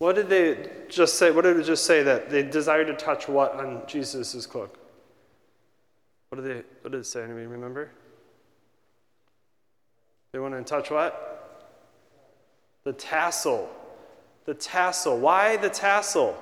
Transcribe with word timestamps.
What 0.00 0.16
did 0.16 0.30
they 0.30 0.56
just 0.88 1.18
say? 1.18 1.30
What 1.30 1.42
did 1.42 1.58
it 1.58 1.64
just 1.64 1.84
say 1.84 2.02
that 2.02 2.30
they 2.30 2.42
desired 2.42 2.86
to 2.86 2.94
touch 2.94 3.28
what 3.28 3.52
on 3.52 3.82
Jesus' 3.86 4.46
cloak? 4.46 4.78
What 6.30 6.42
did 6.42 6.44
they 6.46 6.62
what 6.80 6.92
did 6.92 7.02
it 7.02 7.04
say? 7.04 7.22
Anybody 7.22 7.44
remember? 7.44 7.90
They 10.32 10.38
went 10.38 10.54
to 10.54 10.62
touch 10.62 10.90
what? 10.90 11.68
The 12.84 12.94
tassel. 12.94 13.68
The 14.46 14.54
tassel. 14.54 15.18
Why 15.18 15.58
the 15.58 15.68
tassel? 15.68 16.34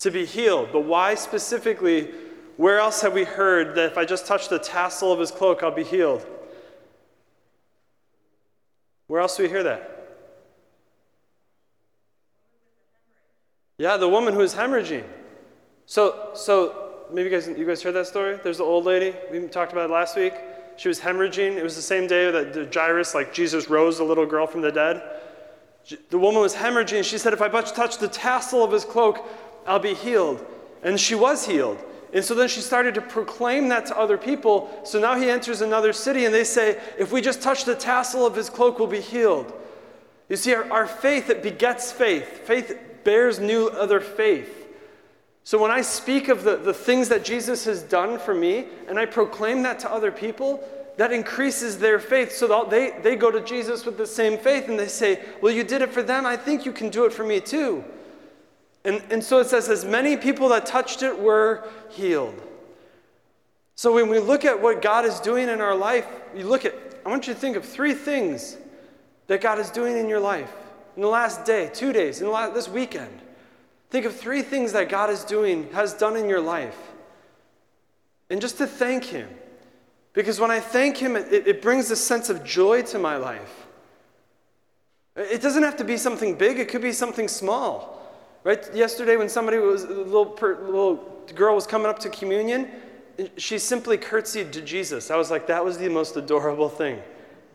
To 0.00 0.10
be 0.10 0.26
healed. 0.26 0.68
But 0.72 0.80
why 0.80 1.14
specifically? 1.14 2.10
Where 2.58 2.78
else 2.78 3.00
have 3.00 3.14
we 3.14 3.24
heard 3.24 3.74
that 3.76 3.92
if 3.92 3.96
I 3.96 4.04
just 4.04 4.26
touch 4.26 4.50
the 4.50 4.58
tassel 4.58 5.10
of 5.10 5.20
his 5.20 5.30
cloak, 5.30 5.62
I'll 5.62 5.70
be 5.70 5.84
healed? 5.84 6.26
Where 9.06 9.20
else 9.20 9.36
do 9.36 9.44
we 9.44 9.48
hear 9.48 9.62
that? 9.62 9.92
Yeah, 13.78 13.96
the 13.96 14.08
woman 14.08 14.34
who 14.34 14.40
is 14.40 14.54
hemorrhaging. 14.54 15.04
So, 15.84 16.30
so 16.34 17.04
maybe 17.12 17.30
you 17.30 17.36
guys, 17.36 17.46
you 17.46 17.66
guys 17.66 17.82
heard 17.82 17.94
that 17.94 18.06
story? 18.06 18.38
There's 18.42 18.58
the 18.58 18.64
old 18.64 18.84
lady. 18.84 19.14
We 19.30 19.46
talked 19.48 19.72
about 19.72 19.90
it 19.90 19.92
last 19.92 20.16
week. 20.16 20.32
She 20.76 20.88
was 20.88 21.00
hemorrhaging. 21.00 21.56
It 21.56 21.62
was 21.62 21.76
the 21.76 21.82
same 21.82 22.06
day 22.06 22.30
that 22.30 22.74
Jairus, 22.74 23.14
like 23.14 23.32
Jesus, 23.32 23.68
rose 23.68 23.98
the 23.98 24.04
little 24.04 24.26
girl 24.26 24.46
from 24.46 24.62
the 24.62 24.72
dead. 24.72 25.02
The 26.10 26.18
woman 26.18 26.40
was 26.40 26.54
hemorrhaging. 26.54 27.04
She 27.04 27.18
said, 27.18 27.32
If 27.32 27.42
I 27.42 27.48
touch 27.48 27.98
the 27.98 28.08
tassel 28.08 28.64
of 28.64 28.72
his 28.72 28.84
cloak, 28.84 29.26
I'll 29.66 29.78
be 29.78 29.94
healed. 29.94 30.44
And 30.82 30.98
she 30.98 31.14
was 31.14 31.46
healed. 31.46 31.78
And 32.16 32.24
so 32.24 32.34
then 32.34 32.48
she 32.48 32.62
started 32.62 32.94
to 32.94 33.02
proclaim 33.02 33.68
that 33.68 33.84
to 33.86 33.98
other 33.98 34.16
people. 34.16 34.70
So 34.84 34.98
now 34.98 35.16
he 35.16 35.28
enters 35.28 35.60
another 35.60 35.92
city 35.92 36.24
and 36.24 36.34
they 36.34 36.44
say, 36.44 36.80
If 36.98 37.12
we 37.12 37.20
just 37.20 37.42
touch 37.42 37.66
the 37.66 37.74
tassel 37.74 38.24
of 38.24 38.34
his 38.34 38.48
cloak, 38.48 38.78
we'll 38.78 38.88
be 38.88 39.02
healed. 39.02 39.52
You 40.30 40.36
see, 40.36 40.54
our, 40.54 40.64
our 40.72 40.86
faith, 40.86 41.28
it 41.28 41.42
begets 41.42 41.92
faith. 41.92 42.26
Faith 42.46 42.74
bears 43.04 43.38
new 43.38 43.68
other 43.68 44.00
faith. 44.00 44.66
So 45.44 45.60
when 45.60 45.70
I 45.70 45.82
speak 45.82 46.28
of 46.28 46.42
the, 46.42 46.56
the 46.56 46.72
things 46.72 47.10
that 47.10 47.22
Jesus 47.22 47.66
has 47.66 47.82
done 47.82 48.18
for 48.18 48.32
me 48.32 48.64
and 48.88 48.98
I 48.98 49.04
proclaim 49.04 49.62
that 49.64 49.78
to 49.80 49.92
other 49.92 50.10
people, 50.10 50.66
that 50.96 51.12
increases 51.12 51.78
their 51.78 51.98
faith. 51.98 52.32
So 52.32 52.66
they, 52.70 52.92
they 53.02 53.16
go 53.16 53.30
to 53.30 53.42
Jesus 53.42 53.84
with 53.84 53.98
the 53.98 54.06
same 54.06 54.38
faith 54.38 54.70
and 54.70 54.78
they 54.78 54.88
say, 54.88 55.22
Well, 55.42 55.52
you 55.52 55.64
did 55.64 55.82
it 55.82 55.92
for 55.92 56.02
them. 56.02 56.24
I 56.24 56.38
think 56.38 56.64
you 56.64 56.72
can 56.72 56.88
do 56.88 57.04
it 57.04 57.12
for 57.12 57.24
me 57.24 57.40
too. 57.40 57.84
And, 58.86 59.02
and 59.10 59.22
so 59.22 59.40
it 59.40 59.48
says, 59.48 59.68
As 59.68 59.84
many 59.84 60.16
people 60.16 60.48
that 60.50 60.64
touched 60.64 61.02
it 61.02 61.18
were 61.18 61.68
healed. 61.90 62.40
So 63.74 63.92
when 63.92 64.08
we 64.08 64.20
look 64.20 64.46
at 64.46 64.62
what 64.62 64.80
God 64.80 65.04
is 65.04 65.20
doing 65.20 65.48
in 65.48 65.60
our 65.60 65.74
life, 65.74 66.06
you 66.34 66.46
look 66.46 66.64
at, 66.64 66.74
I 67.04 67.10
want 67.10 67.26
you 67.26 67.34
to 67.34 67.38
think 67.38 67.56
of 67.56 67.64
three 67.64 67.92
things 67.92 68.56
that 69.26 69.42
God 69.42 69.58
is 69.58 69.70
doing 69.70 69.98
in 69.98 70.08
your 70.08 70.20
life 70.20 70.50
in 70.94 71.02
the 71.02 71.08
last 71.08 71.44
day, 71.44 71.70
two 71.74 71.92
days, 71.92 72.22
in 72.22 72.30
last, 72.30 72.54
this 72.54 72.68
weekend. 72.68 73.20
Think 73.90 74.06
of 74.06 74.16
three 74.16 74.42
things 74.42 74.72
that 74.72 74.88
God 74.88 75.10
is 75.10 75.24
doing, 75.24 75.70
has 75.72 75.92
done 75.92 76.16
in 76.16 76.28
your 76.28 76.40
life. 76.40 76.78
And 78.30 78.40
just 78.40 78.56
to 78.58 78.66
thank 78.66 79.04
Him. 79.04 79.28
Because 80.14 80.40
when 80.40 80.50
I 80.50 80.60
thank 80.60 80.96
Him, 80.96 81.14
it, 81.16 81.46
it 81.46 81.60
brings 81.60 81.90
a 81.90 81.96
sense 81.96 82.30
of 82.30 82.42
joy 82.42 82.82
to 82.82 82.98
my 82.98 83.16
life. 83.16 83.66
It 85.16 85.42
doesn't 85.42 85.62
have 85.62 85.76
to 85.76 85.84
be 85.84 85.96
something 85.96 86.36
big, 86.36 86.58
it 86.58 86.68
could 86.68 86.82
be 86.82 86.92
something 86.92 87.28
small. 87.28 87.96
Right? 88.46 88.72
Yesterday, 88.72 89.16
when 89.16 89.28
somebody 89.28 89.58
was, 89.58 89.82
a 89.82 89.88
little, 89.88 90.24
per, 90.24 90.64
little 90.64 90.94
girl 91.34 91.56
was 91.56 91.66
coming 91.66 91.88
up 91.88 91.98
to 91.98 92.08
communion, 92.08 92.70
she 93.36 93.58
simply 93.58 93.98
curtsied 93.98 94.52
to 94.52 94.60
Jesus. 94.60 95.10
I 95.10 95.16
was 95.16 95.32
like, 95.32 95.48
that 95.48 95.64
was 95.64 95.78
the 95.78 95.88
most 95.88 96.16
adorable 96.16 96.68
thing. 96.68 97.02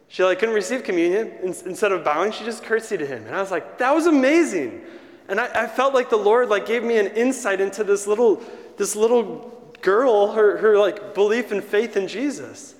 She 0.09 0.21
like 0.21 0.39
couldn't 0.39 0.53
receive 0.53 0.83
communion. 0.83 1.31
Instead 1.41 1.93
of 1.93 2.03
bowing, 2.03 2.33
she 2.33 2.43
just 2.43 2.63
curtsied 2.63 2.99
to 2.99 3.05
him. 3.05 3.25
And 3.25 3.33
I 3.33 3.39
was 3.39 3.51
like, 3.51 3.77
that 3.77 3.95
was 3.95 4.05
amazing. 4.05 4.81
And 5.29 5.39
I, 5.39 5.63
I, 5.63 5.67
felt 5.67 5.93
like 5.93 6.09
the 6.09 6.17
Lord 6.17 6.49
like 6.49 6.65
gave 6.65 6.83
me 6.83 6.97
an 6.97 7.07
insight 7.07 7.61
into 7.61 7.85
this 7.85 8.05
little, 8.05 8.43
this 8.75 8.93
little 8.93 9.73
girl, 9.81 10.33
her, 10.33 10.57
her 10.57 10.77
like 10.77 11.13
belief 11.13 11.53
and 11.53 11.63
faith 11.63 11.95
in 11.95 12.05
Jesus. 12.05 12.75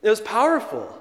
It 0.00 0.08
was 0.08 0.22
powerful. 0.22 0.98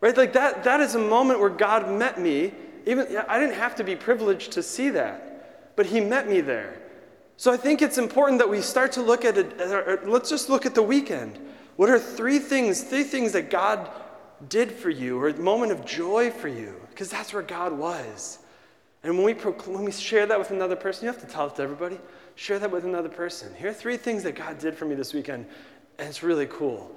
Right? 0.00 0.16
Like 0.16 0.32
that, 0.32 0.64
that 0.64 0.80
is 0.80 0.96
a 0.96 0.98
moment 0.98 1.38
where 1.38 1.50
God 1.50 1.88
met 1.88 2.20
me. 2.20 2.52
Even 2.84 3.16
I 3.28 3.38
didn't 3.38 3.54
have 3.54 3.76
to 3.76 3.84
be 3.84 3.94
privileged 3.94 4.50
to 4.52 4.62
see 4.64 4.90
that, 4.90 5.33
but 5.76 5.86
He 5.86 6.00
met 6.00 6.28
me 6.28 6.40
there. 6.40 6.80
So 7.36 7.52
I 7.52 7.56
think 7.56 7.82
it's 7.82 7.98
important 7.98 8.38
that 8.38 8.48
we 8.48 8.60
start 8.60 8.92
to 8.92 9.02
look 9.02 9.24
at 9.24 9.36
it. 9.36 10.06
Let's 10.08 10.30
just 10.30 10.48
look 10.48 10.66
at 10.66 10.74
the 10.74 10.82
weekend. 10.82 11.38
What 11.76 11.90
are 11.90 11.98
three 11.98 12.38
things, 12.38 12.82
three 12.82 13.02
things 13.02 13.32
that 13.32 13.50
God 13.50 13.90
did 14.48 14.70
for 14.70 14.90
you, 14.90 15.18
or 15.18 15.28
a 15.28 15.36
moment 15.36 15.72
of 15.72 15.84
joy 15.84 16.30
for 16.30 16.48
you? 16.48 16.80
Because 16.90 17.10
that's 17.10 17.32
where 17.32 17.42
God 17.42 17.72
was. 17.72 18.38
And 19.02 19.16
when 19.16 19.26
we, 19.26 19.34
proclaim, 19.34 19.74
when 19.74 19.84
we 19.84 19.92
share 19.92 20.26
that 20.26 20.38
with 20.38 20.50
another 20.50 20.76
person, 20.76 21.04
you 21.04 21.12
have 21.12 21.20
to 21.20 21.26
tell 21.26 21.48
it 21.48 21.56
to 21.56 21.62
everybody. 21.62 21.98
Share 22.36 22.58
that 22.58 22.70
with 22.70 22.84
another 22.84 23.08
person. 23.08 23.52
Here 23.54 23.70
are 23.70 23.74
three 23.74 23.96
things 23.96 24.22
that 24.22 24.34
God 24.36 24.58
did 24.58 24.74
for 24.74 24.86
me 24.86 24.94
this 24.94 25.12
weekend, 25.12 25.46
and 25.98 26.08
it's 26.08 26.22
really 26.22 26.46
cool. 26.46 26.90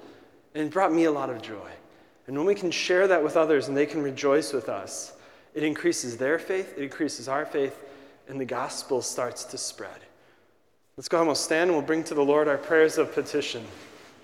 And 0.54 0.68
it 0.68 0.72
brought 0.72 0.92
me 0.92 1.04
a 1.04 1.12
lot 1.12 1.30
of 1.30 1.42
joy. 1.42 1.70
And 2.26 2.36
when 2.36 2.46
we 2.46 2.54
can 2.54 2.70
share 2.70 3.08
that 3.08 3.22
with 3.22 3.36
others 3.36 3.68
and 3.68 3.76
they 3.76 3.86
can 3.86 4.02
rejoice 4.02 4.52
with 4.52 4.68
us, 4.68 5.14
it 5.54 5.62
increases 5.62 6.16
their 6.16 6.38
faith, 6.38 6.74
it 6.76 6.82
increases 6.82 7.28
our 7.28 7.44
faith, 7.44 7.78
and 8.28 8.40
the 8.40 8.44
gospel 8.44 9.02
starts 9.02 9.44
to 9.44 9.58
spread. 9.58 10.00
Let's 10.96 11.08
go 11.08 11.18
and 11.18 11.26
we'll 11.26 11.34
stand 11.34 11.70
and 11.70 11.78
we'll 11.78 11.86
bring 11.86 12.04
to 12.04 12.14
the 12.14 12.24
Lord 12.24 12.48
our 12.48 12.58
prayers 12.58 12.98
of 12.98 13.12
petition. 13.12 13.64